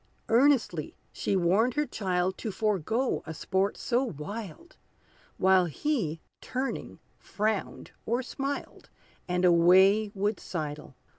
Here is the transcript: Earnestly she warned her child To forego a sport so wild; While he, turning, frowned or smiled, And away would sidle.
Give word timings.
Earnestly 0.29 0.95
she 1.13 1.35
warned 1.35 1.75
her 1.75 1.85
child 1.85 2.35
To 2.39 2.51
forego 2.51 3.21
a 3.27 3.35
sport 3.35 3.77
so 3.77 4.03
wild; 4.05 4.75
While 5.37 5.65
he, 5.65 6.21
turning, 6.41 6.97
frowned 7.19 7.91
or 8.07 8.23
smiled, 8.23 8.89
And 9.27 9.45
away 9.45 10.11
would 10.15 10.39
sidle. 10.39 10.95